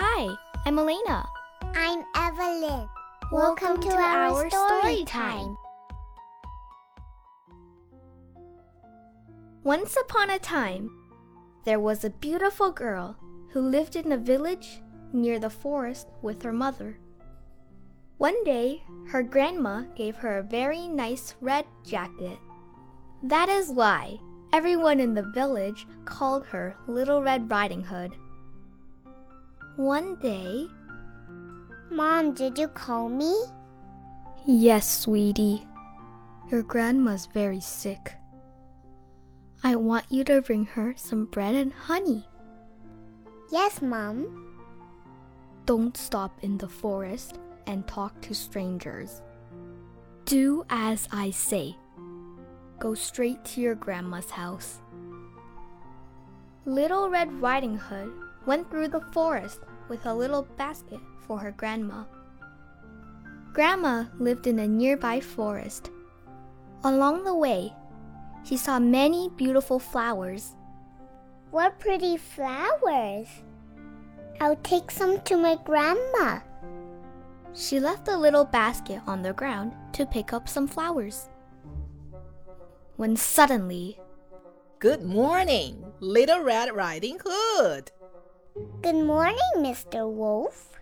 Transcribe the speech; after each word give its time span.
Hi, 0.00 0.28
I'm 0.64 0.78
Elena. 0.78 1.28
I'm 1.74 2.04
Evelyn. 2.14 2.88
Welcome 3.32 3.80
to 3.80 3.90
our 3.90 4.48
story 4.48 5.02
time. 5.04 5.56
Once 9.64 9.96
upon 9.96 10.30
a 10.30 10.38
time, 10.38 10.88
there 11.64 11.80
was 11.80 12.04
a 12.04 12.10
beautiful 12.10 12.70
girl 12.70 13.16
who 13.50 13.60
lived 13.60 13.96
in 13.96 14.12
a 14.12 14.16
village 14.16 14.82
near 15.12 15.40
the 15.40 15.50
forest 15.50 16.06
with 16.22 16.44
her 16.44 16.52
mother. 16.52 16.96
One 18.18 18.44
day, 18.44 18.84
her 19.08 19.24
grandma 19.24 19.82
gave 19.96 20.14
her 20.18 20.38
a 20.38 20.44
very 20.44 20.86
nice 20.86 21.34
red 21.40 21.66
jacket. 21.84 22.38
That 23.24 23.48
is 23.48 23.70
why 23.70 24.20
everyone 24.52 25.00
in 25.00 25.14
the 25.14 25.28
village 25.34 25.88
called 26.04 26.46
her 26.46 26.76
Little 26.86 27.20
Red 27.20 27.50
Riding 27.50 27.82
Hood. 27.82 28.14
One 29.78 30.16
day, 30.16 30.66
Mom, 31.88 32.34
did 32.34 32.58
you 32.58 32.66
call 32.66 33.08
me? 33.08 33.32
Yes, 34.44 35.02
sweetie. 35.02 35.64
Your 36.50 36.64
grandma's 36.64 37.26
very 37.26 37.60
sick. 37.60 38.14
I 39.62 39.76
want 39.76 40.06
you 40.10 40.24
to 40.24 40.42
bring 40.42 40.64
her 40.64 40.94
some 40.96 41.26
bread 41.26 41.54
and 41.54 41.72
honey. 41.72 42.26
Yes, 43.52 43.80
Mom. 43.80 44.56
Don't 45.64 45.96
stop 45.96 46.36
in 46.42 46.58
the 46.58 46.66
forest 46.66 47.38
and 47.68 47.86
talk 47.86 48.20
to 48.22 48.34
strangers. 48.34 49.22
Do 50.24 50.66
as 50.70 51.06
I 51.12 51.30
say. 51.30 51.76
Go 52.80 52.94
straight 52.94 53.44
to 53.44 53.60
your 53.60 53.76
grandma's 53.76 54.30
house. 54.30 54.80
Little 56.64 57.08
Red 57.08 57.32
Riding 57.40 57.76
Hood 57.76 58.10
went 58.44 58.70
through 58.70 58.88
the 58.88 59.02
forest 59.12 59.60
with 59.88 60.06
a 60.06 60.14
little 60.14 60.42
basket 60.56 61.00
for 61.26 61.38
her 61.38 61.52
grandma. 61.52 62.04
Grandma 63.52 64.04
lived 64.18 64.46
in 64.46 64.58
a 64.58 64.68
nearby 64.68 65.20
forest. 65.20 65.90
Along 66.84 67.24
the 67.24 67.34
way, 67.34 67.72
she 68.44 68.56
saw 68.56 68.78
many 68.78 69.30
beautiful 69.36 69.78
flowers. 69.78 70.54
What 71.50 71.78
pretty 71.80 72.16
flowers. 72.16 73.28
I'll 74.40 74.56
take 74.56 74.90
some 74.90 75.20
to 75.22 75.36
my 75.36 75.56
grandma. 75.64 76.40
She 77.54 77.80
left 77.80 78.04
the 78.04 78.16
little 78.16 78.44
basket 78.44 79.00
on 79.06 79.22
the 79.22 79.32
ground 79.32 79.72
to 79.94 80.06
pick 80.06 80.32
up 80.32 80.48
some 80.48 80.68
flowers. 80.68 81.28
When 82.96 83.16
suddenly, 83.16 83.98
Good 84.80 85.02
morning, 85.02 85.92
Little 85.98 86.40
Red 86.40 86.72
Riding 86.72 87.18
Hood. 87.24 87.90
Good 88.58 88.94
morning, 89.06 89.38
Mr. 89.58 90.10
Wolf. 90.10 90.74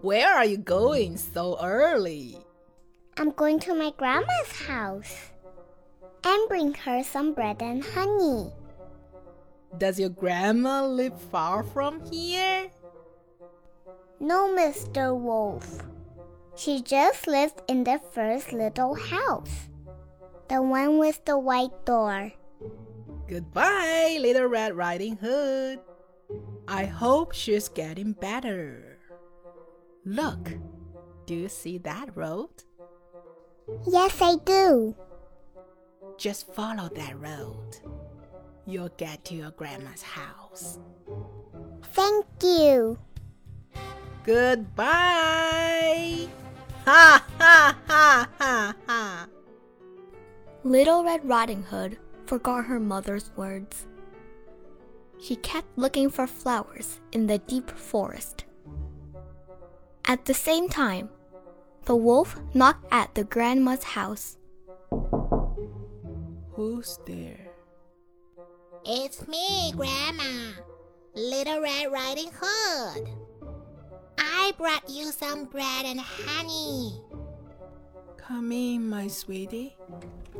Where 0.00 0.32
are 0.32 0.44
you 0.44 0.58
going 0.58 1.16
so 1.16 1.58
early? 1.60 2.38
I'm 3.16 3.32
going 3.32 3.58
to 3.66 3.74
my 3.74 3.90
grandma's 3.96 4.52
house 4.62 5.32
and 6.22 6.48
bring 6.48 6.74
her 6.74 7.02
some 7.02 7.34
bread 7.34 7.62
and 7.62 7.82
honey. 7.82 8.52
Does 9.76 9.98
your 9.98 10.10
grandma 10.10 10.86
live 10.86 11.20
far 11.34 11.64
from 11.64 11.98
here? 12.12 12.70
No, 14.20 14.54
Mr. 14.54 15.18
Wolf. 15.18 15.82
She 16.54 16.80
just 16.80 17.26
lived 17.26 17.60
in 17.66 17.82
the 17.82 17.98
first 18.12 18.52
little 18.52 18.94
house, 18.94 19.66
the 20.48 20.62
one 20.62 20.98
with 20.98 21.24
the 21.24 21.38
white 21.38 21.74
door. 21.84 22.30
Goodbye, 23.26 24.18
Little 24.20 24.46
Red 24.46 24.76
Riding 24.76 25.16
Hood. 25.16 25.80
I 26.70 26.84
hope 26.84 27.32
she's 27.32 27.70
getting 27.70 28.12
better. 28.12 28.98
Look, 30.04 30.52
do 31.24 31.34
you 31.34 31.48
see 31.48 31.78
that 31.78 32.14
road? 32.14 32.50
Yes, 33.86 34.20
I 34.20 34.34
do. 34.44 34.94
Just 36.18 36.52
follow 36.52 36.90
that 36.94 37.18
road. 37.18 37.78
You'll 38.66 38.92
get 38.98 39.24
to 39.26 39.34
your 39.34 39.50
grandma's 39.52 40.02
house. 40.02 40.78
Thank 41.84 42.26
you. 42.42 42.98
Goodbye. 44.24 46.28
Ha 46.84 47.24
ha 47.38 47.78
ha 47.86 48.28
ha 48.38 48.74
ha. 48.86 49.26
Little 50.64 51.02
Red 51.02 51.26
Riding 51.26 51.62
Hood 51.62 51.96
forgot 52.26 52.66
her 52.66 52.78
mother's 52.78 53.30
words. 53.36 53.86
She 55.20 55.36
kept 55.36 55.76
looking 55.76 56.10
for 56.10 56.26
flowers 56.26 57.00
in 57.12 57.26
the 57.26 57.38
deep 57.38 57.70
forest. 57.70 58.44
At 60.04 60.24
the 60.24 60.34
same 60.34 60.68
time, 60.68 61.10
the 61.84 61.96
wolf 61.96 62.36
knocked 62.54 62.86
at 62.92 63.14
the 63.14 63.24
grandma's 63.24 63.82
house. 63.82 64.36
Who's 66.52 66.98
there? 67.06 67.48
It's 68.84 69.26
me, 69.28 69.72
Grandma. 69.76 70.52
Little 71.14 71.60
Red 71.60 71.92
Riding 71.92 72.30
Hood. 72.32 73.08
I 74.18 74.52
brought 74.56 74.88
you 74.88 75.10
some 75.12 75.44
bread 75.44 75.84
and 75.84 76.00
honey. 76.00 77.02
Come 78.16 78.52
in, 78.52 78.88
my 78.88 79.08
sweetie. 79.08 79.76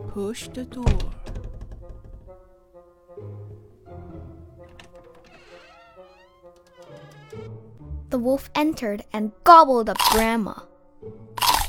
Push 0.08 0.48
the 0.48 0.64
door. 0.64 0.84
The 8.10 8.18
wolf 8.18 8.48
entered 8.54 9.04
and 9.12 9.32
gobbled 9.44 9.90
up 9.90 9.98
Grandma. 10.10 10.54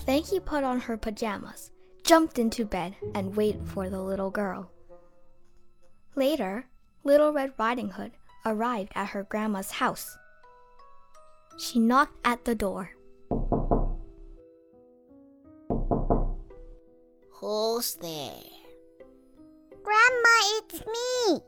Then 0.06 0.24
he 0.24 0.40
put 0.40 0.64
on 0.64 0.80
her 0.80 0.96
pajamas, 0.96 1.72
jumped 2.04 2.40
into 2.40 2.64
bed, 2.66 2.96
and 3.14 3.36
waited 3.36 3.68
for 3.68 3.90
the 3.90 4.02
little 4.02 4.32
girl. 4.32 4.72
Later, 6.16 6.66
Little 7.04 7.34
Red 7.34 7.54
Riding 7.58 7.90
Hood 7.90 8.12
arrived 8.46 8.92
at 8.96 9.10
her 9.10 9.24
grandma's 9.24 9.72
house. 9.72 10.18
She 11.58 11.80
knocked 11.80 12.16
at 12.24 12.46
the 12.46 12.56
door. 12.56 12.92
Who's 17.32 17.96
there? 17.96 18.44
Grandma, 19.84 20.36
it's 20.58 20.84
me. 20.86 21.42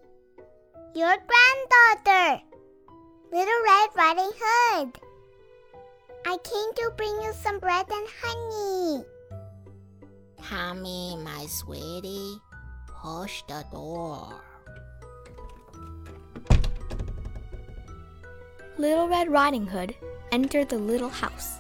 Your 0.95 1.15
granddaughter. 1.15 2.43
Little 3.31 3.63
Red 3.63 3.89
Riding 3.95 4.31
Hood. 4.37 4.99
I 6.25 6.37
came 6.43 6.73
to 6.75 6.91
bring 6.97 7.13
you 7.21 7.31
some 7.31 7.59
bread 7.59 7.85
and 7.89 8.07
honey. 8.21 9.05
Come 10.43 10.85
in, 10.85 11.23
my 11.23 11.45
sweetie. 11.45 12.41
Push 12.87 13.43
the 13.47 13.63
door. 13.71 14.33
Little 18.77 19.07
Red 19.07 19.31
Riding 19.31 19.65
Hood 19.65 19.95
entered 20.33 20.67
the 20.67 20.77
little 20.77 21.07
house. 21.07 21.59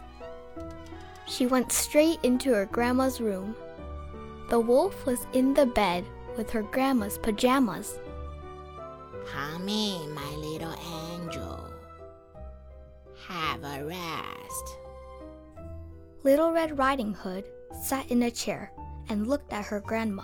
She 1.25 1.45
went 1.45 1.71
straight 1.71 2.19
into 2.23 2.51
her 2.51 2.65
grandma's 2.65 3.21
room. 3.21 3.55
The 4.49 4.59
wolf 4.59 5.05
was 5.05 5.25
in 5.31 5.53
the 5.53 5.67
bed 5.67 6.03
with 6.35 6.49
her 6.49 6.63
grandma's 6.63 7.17
pajamas. 7.17 7.97
Come 9.25 9.69
in, 9.69 10.13
my 10.13 10.35
Have 13.61 13.81
a 13.81 13.85
rest. 13.85 14.77
Little 16.23 16.51
Red 16.51 16.77
Riding 16.77 17.13
Hood 17.13 17.45
sat 17.81 18.09
in 18.09 18.23
a 18.23 18.31
chair 18.31 18.71
and 19.09 19.27
looked 19.27 19.51
at 19.53 19.65
her 19.65 19.79
grandma. 19.79 20.23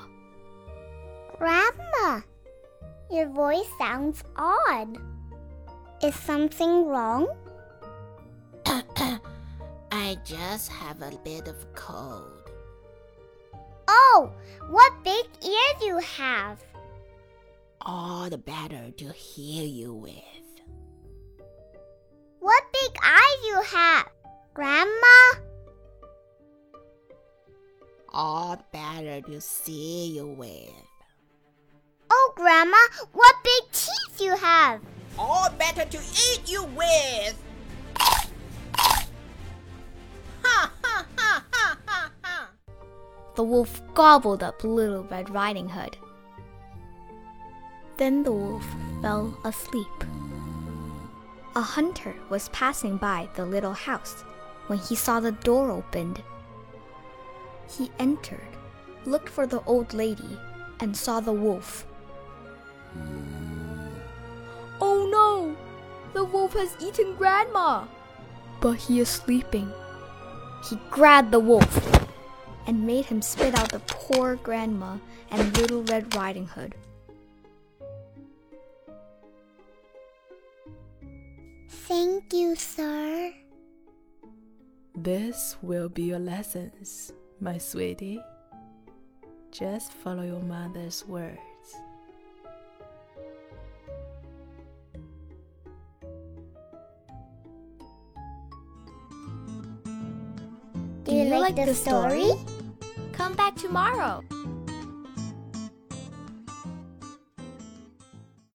Grandma, 1.38 2.22
your 3.12 3.28
voice 3.30 3.68
sounds 3.78 4.24
odd. 4.36 4.98
Is 6.04 6.16
something 6.16 6.86
wrong? 6.86 7.28
I 8.66 10.18
just 10.24 10.72
have 10.72 11.02
a 11.02 11.12
bit 11.24 11.48
of 11.48 11.74
cold. 11.76 12.52
Oh, 13.88 14.32
what 14.70 14.94
big 15.04 15.26
ears 15.44 15.82
you 15.82 15.98
have. 16.00 16.60
All 17.82 18.30
the 18.30 18.38
better 18.38 18.92
to 18.98 19.12
hear 19.12 19.66
you 19.66 19.94
with. 19.94 20.47
Big 22.88 22.98
eyes 23.04 23.46
you 23.46 23.62
have. 23.64 24.08
Grandma? 24.54 25.20
All 28.14 28.66
better 28.72 29.20
to 29.22 29.42
see 29.42 30.16
you 30.16 30.28
with. 30.28 30.72
Oh, 32.10 32.34
Grandma, 32.38 32.78
what 33.12 33.36
big 33.44 33.72
teeth 33.74 34.22
you 34.22 34.38
have. 34.38 34.80
All 35.20 35.50
better 35.58 35.84
to 35.84 35.98
eat 35.98 36.44
you 36.46 36.64
with. 36.64 37.36
Ha 37.98 38.28
ha 40.44 41.06
ha 41.18 41.44
ha 41.52 41.78
ha 41.86 42.12
ha. 42.24 42.50
The 43.36 43.44
wolf 43.44 43.82
gobbled 43.96 44.44
up 44.44 44.64
Little 44.64 45.04
Red 45.04 45.30
Riding 45.30 45.68
Hood. 45.68 45.98
Then 47.98 48.24
the 48.24 48.32
wolf 48.32 48.66
fell 49.02 49.38
asleep. 49.44 50.06
A 51.56 51.62
hunter 51.62 52.16
was 52.30 52.50
passing 52.50 52.98
by 52.98 53.30
the 53.36 53.46
little 53.46 53.74
house 53.74 54.24
when 54.68 54.80
he 54.80 54.96
saw 54.96 55.20
the 55.20 55.32
door 55.32 55.72
opened. 55.72 56.22
He 57.70 57.92
entered, 58.00 58.58
looked 59.06 59.30
for 59.30 59.48
the 59.48 59.64
old 59.64 59.94
lady, 59.94 60.40
and 60.80 60.96
saw 60.96 61.20
the 61.20 61.34
wolf. 61.34 61.86
Oh 64.80 65.08
no! 65.12 65.56
The 66.14 66.24
wolf 66.24 66.54
has 66.54 66.76
eaten 66.80 67.16
Grandma! 67.16 67.86
But 68.62 68.74
he 68.74 69.00
is 69.00 69.10
sleeping. 69.10 69.72
He 70.70 70.78
grabbed 70.90 71.32
the 71.32 71.40
wolf 71.40 72.08
and 72.66 72.86
made 72.86 73.06
him 73.06 73.22
spit 73.22 73.58
out 73.58 73.72
the 73.72 73.80
poor 73.80 74.36
grandma 74.36 74.98
and 75.32 75.58
Little 75.58 75.84
Red 75.84 76.14
Riding 76.16 76.48
Hood. 76.48 76.76
Thank 81.88 82.34
you, 82.34 82.54
sir. 82.58 83.32
This 84.94 85.56
will 85.62 85.88
be 85.88 86.04
your 86.04 86.20
lessons, 86.20 87.14
my 87.40 87.58
sweetie. 87.58 88.20
Just 89.52 89.94
follow 89.94 90.24
your 90.24 90.42
mother's 90.42 91.06
words. 91.08 91.40
Do 101.06 101.16
you, 101.16 101.40
like, 101.40 101.56
the 101.56 101.74
story? 101.74 102.34
Come 103.14 103.34
back 103.36 103.56
tomorrow. 103.56 104.26